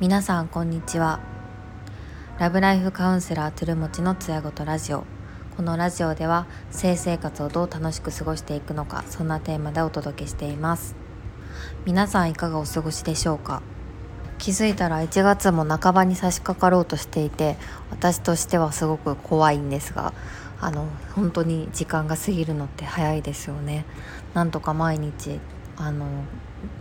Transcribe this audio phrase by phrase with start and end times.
[0.00, 1.20] 皆さんこんにちは。
[2.40, 5.04] ラブライフカウンセラートゥルモチのつやごとラジオ。
[5.56, 10.96] このラジオでは性生活をどう楽しく過ごしていくのかそんなテーマでお届けしています。
[11.86, 13.62] 皆さんいかがお過ごしでしょうか？
[14.38, 17.56] 気づいたら1月も半ばに差し掛かろうとしていて
[17.90, 20.12] 私としてはすごく怖いんですが
[20.60, 23.84] あの本当に時間が過ぎるのって早いですよね
[24.34, 25.40] なんとか毎日
[25.76, 26.06] あの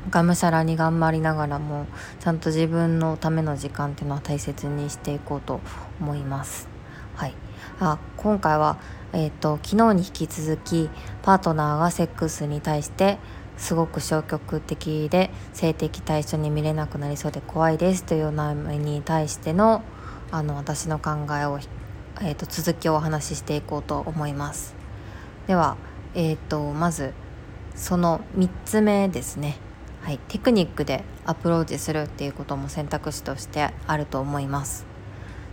[0.10, 1.88] がむしゃらに頑張りながらも
[2.20, 5.62] ちゃんと自分のための時間っていうのは大切にしていこうと
[6.00, 6.68] 思います。
[7.16, 7.34] はい、
[7.80, 8.78] あ今回は、
[9.14, 10.90] えーと、昨日に引き続き
[11.22, 13.18] パートナーがセックスに対して
[13.58, 19.84] すごく消極的で性的対象に見れなくなりそうで怖いですという悩みに対しての
[20.32, 21.60] あの私の考えを、
[22.22, 24.76] えーと、続きをお話ししていこうと思います。
[25.48, 25.78] では、
[26.16, 27.14] えーとまず
[27.76, 29.58] その3つ目ですね
[30.04, 34.86] はい、テクニックでアプローチするっていうことも選択肢としてあると思います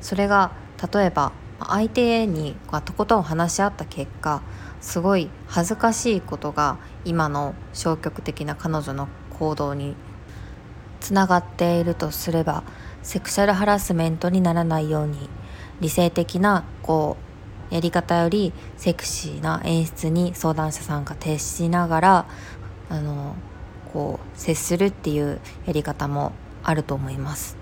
[0.01, 0.51] それが
[0.93, 4.43] 例えば相手にとことん話し合った結果
[4.81, 9.07] すごい恥ずかしいことが今の消極的な彼女の
[9.39, 9.95] 行動に
[10.99, 12.65] つながっているとすれば
[13.05, 15.29] セクシャルハラスメントにならないように
[15.81, 17.17] 理性的なこ
[17.71, 22.27] うやり方よりセクシーな演出に相談者さんが徹しながら
[22.89, 23.37] あの
[23.93, 27.57] こう接するっていうやり方もあると思います。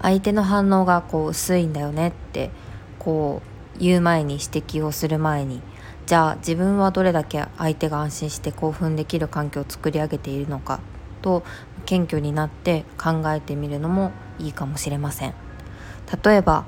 [0.00, 2.50] 相手の反応がこう薄いんだよねって
[2.98, 3.42] こ
[3.76, 5.60] う言う前に指摘をする前に
[6.06, 10.80] じゃあ自分はどれだけ相手が安心して興奮できる環境を作り上げているのか
[11.20, 11.42] と
[11.84, 15.34] 謙虚になって考えてみるのもいいかもしれません。
[16.24, 16.64] 例えば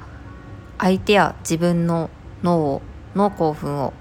[0.82, 2.08] 相手や自分の
[2.42, 2.80] 脳
[3.14, 3.92] の興奮を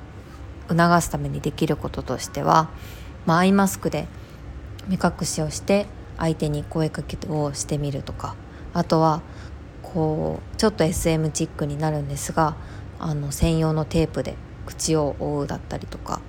[0.69, 2.69] 促すためにできることとしては、
[3.25, 4.07] まあ、アイマスクで
[4.87, 8.35] 目隠しをして相手に声かけをしてみるとか
[8.73, 9.21] あとは
[9.83, 12.55] こうちょっと SM チックになるんですが
[12.97, 16.21] あの専用のテープで口を覆うだったりとか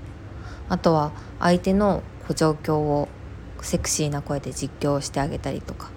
[0.68, 2.02] あとは相手の
[2.34, 3.08] 状況を
[3.62, 5.90] セクシーな声で実況してあげたりとか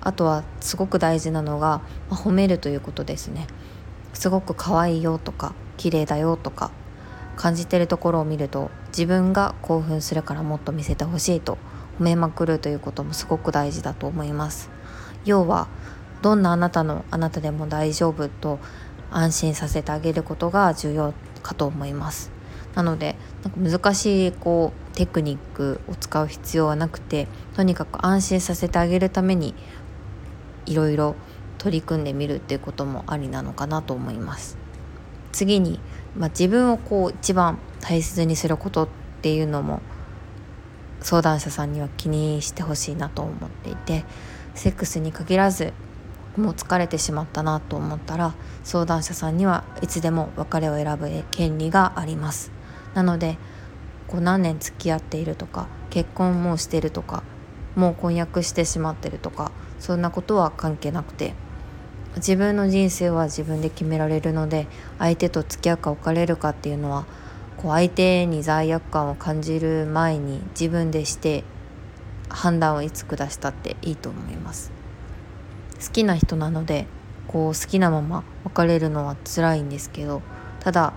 [0.00, 3.46] あとはすごく大事なのが、まあ、褒めるということですね。
[4.12, 6.70] すごく可愛いよとか綺麗だよとか
[7.36, 11.58] 感じてるところを見ると自分が興奮するからもっと見せてほしいと
[11.98, 14.70] 褒めまくるということもすごく大事だと思います。
[15.24, 15.68] 要は
[16.22, 18.58] どんなあなたのあなたでも大丈夫と
[19.10, 22.30] 安心させてあげることが重要かと思います。
[22.74, 29.54] なのでなんか難しいこうテクニックを使う必要はなくてとにかく安心させてあげるために
[30.66, 31.16] いろいろ
[31.60, 34.56] 取り組んでみるっていうこともありなのかなと思います。
[35.30, 35.78] 次に、
[36.16, 38.88] まあ、自分をこう一番大切にすることっ
[39.20, 39.82] ていうのも
[41.02, 44.04] 相談者さんには気にしてほしいなと思っていて
[44.54, 45.74] セックスに限らず
[46.36, 48.34] もう疲れてしまったなと思ったら
[48.64, 52.50] 相談者さんにはいつでも別れを選ぶ権利があります。
[52.94, 53.36] なので
[54.08, 57.22] こう何年付き合っているとか結婚もしてるとか
[57.76, 61.34] もう婚約してしまってるとかそんなことは関係なくて
[62.16, 64.66] 自分の人生は自分で決められるので
[64.98, 67.06] 相手と付き合うか別れるかっていうのは
[67.56, 71.44] こう相手に罪悪感を感じる前に自分でして
[72.28, 74.72] 判断をいつ下したっていいと思います。
[75.84, 76.86] 好きな人なので
[77.26, 80.20] こう好きなまま別れるのは辛いんですけど
[80.60, 80.92] ただ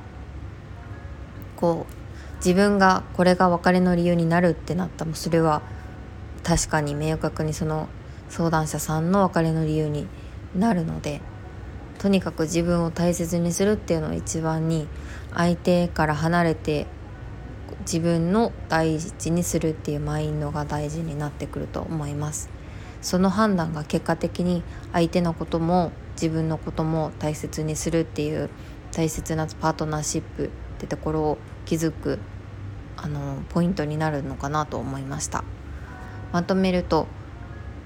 [1.56, 5.62] こう自分がこれが別れの理由になるってなったもそれは
[6.44, 7.88] 確かに明確にその
[8.30, 10.08] 相談者さんの別れの理由に
[10.56, 11.22] なるので
[12.00, 14.88] とにかく自分を大切にするっていうのを一番に
[15.34, 16.88] 相手から離れて
[17.82, 22.50] 自分の大事にするっていうマインドが大事になってくると思います。
[23.02, 28.50] その判断が結果的に相手のことも自分のことも大切にするっていう
[28.94, 32.20] 大切なパートナーシップってところを築く
[32.96, 35.44] あのポイントになるのかなと思いました。
[36.32, 37.08] まとめると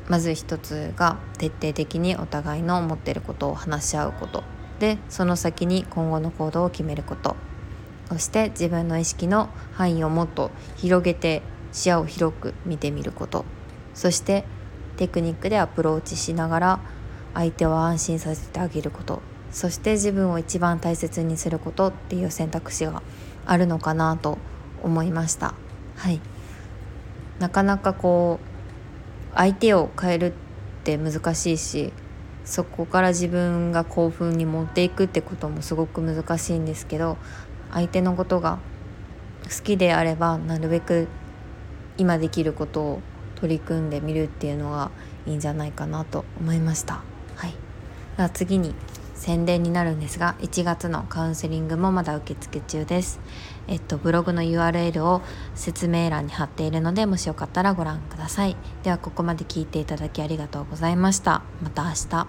[0.07, 4.43] まず一つが徹底的にお互いの思ってることを話し合うこと
[4.79, 7.35] でその先に今後の行動を決めること。
[8.09, 11.41] そして自分の意識の範囲をもっと広げて
[11.73, 13.43] 視野を広く見てみること。
[13.93, 14.45] そして
[14.95, 16.79] テクニックでアプローチしながら
[17.33, 19.21] 相手を安心させてあげること。
[19.51, 23.01] そして自分を一番大切にすることっていう選択肢が
[23.45, 24.37] あるのかなと
[24.83, 25.53] 思いました。
[25.95, 26.21] はい。
[27.39, 28.56] なかなかこう
[29.35, 30.33] 相手を変えるっ
[30.83, 31.93] て難しいし
[32.45, 37.17] そこから自分が興奮に持っていくってこともすごく難しいんですけど
[37.71, 38.59] 相手のことが
[39.43, 41.07] 好きであればなるべく
[41.97, 43.01] 今できることを
[43.35, 44.91] 取り組んでみるっていうのが
[45.25, 47.01] いいんじゃないかなと思いました。
[47.35, 47.53] はい、
[48.15, 48.73] では次に
[49.17, 53.19] 宣伝になるんですが1月のカウンセリングもまだ受付中です。
[53.67, 55.21] えっとブログの URL を
[55.55, 58.55] 説明欄に貼っているのでもしよかったらご覧ください。
[58.83, 61.41] ではここまで聞いていただきありがとうございました。
[61.61, 62.27] また明日。